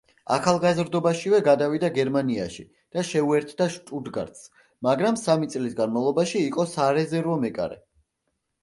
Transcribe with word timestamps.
ახალგაზრდობაშივე 0.35 1.41
გადავიდა 1.47 1.91
გერმანიაში 1.97 2.65
და 2.97 3.03
შეუერთდა 3.11 3.69
„შტუტგარტს“, 3.77 4.43
მაგრამ 4.89 5.21
სამი 5.27 5.55
წლის 5.57 5.79
განმავლობაში 5.83 6.45
იყო 6.51 6.69
სარეზერვო 6.77 7.43
მეკარე. 7.47 7.81